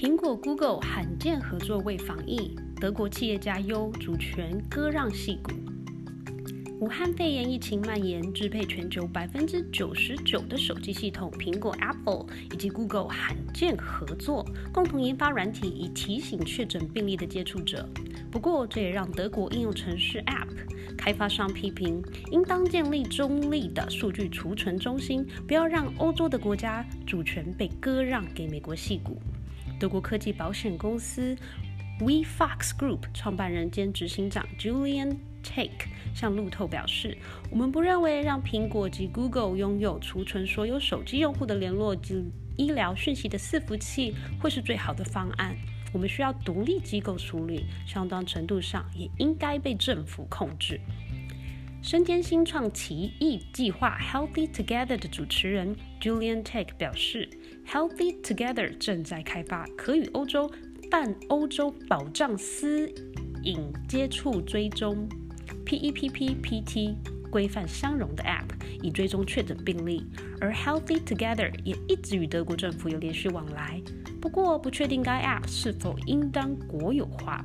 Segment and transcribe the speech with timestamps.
[0.00, 5.52] 苹果、Google 罕见合作为防疫，德国企业家忧主权割让戏骨。
[6.80, 11.30] 武汉肺炎疫情蔓延，支配全球百分之九十九的手机系统。
[11.32, 14.42] 苹果 Apple 以及 Google 罕见合作，
[14.72, 17.86] 共同研发软体，以提醒确诊病例的接触者。
[18.30, 20.48] 不过，这也让德国应用程式 App
[20.96, 29.20] 开发商批评，应当建立中立的数据储存中心，不要让欧洲的国家主权被割让给美国戏骨。
[29.80, 31.34] 德国科技保险公司
[32.00, 37.16] WeFox Group 创办人兼执行长 Julian Take 向路透表示
[37.50, 45.56] ：“我们不认为让苹果及 Google 拥有储存所有手机用户的联络及医疗讯息的伺服器会是最好的方案。
[45.94, 50.78] 我们需要独立机构处理，相当程度上也应该被政府控制。”
[51.82, 57.28] 身兼新创奇异计划 Healthy Together 的主持人 Julian Take 表示
[57.66, 60.50] ，Healthy Together 正在开发可与欧洲
[60.90, 62.86] 泛欧洲保障私
[63.44, 65.08] 隐接触追踪
[65.64, 66.96] PEPPPT
[67.30, 68.50] 规范相容的 App，
[68.82, 70.04] 以追踪确诊病例。
[70.38, 73.80] 而 Healthy Together 也一直与德国政府有连续往来，
[74.20, 77.42] 不过不确定该 App 是否应当国有化。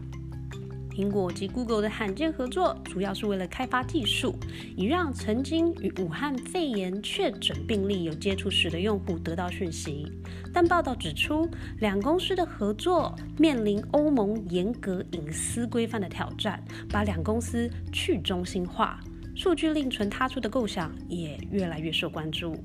[0.96, 4.34] 苹果及 Google 的罕见合作，主要是为了开发技术，
[4.78, 10.10] 以让曾经与武汉肺炎确诊病例有接触史的用户得到讯息。
[10.54, 18.98] 但报道指出，两公司的合作面临欧盟严格隐私规范的挑战，把两公司去中心化、
[19.36, 22.56] 数据另存他处的构想也越来越受关注。